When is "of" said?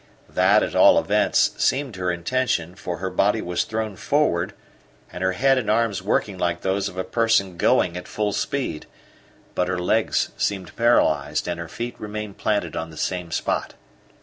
6.89-6.97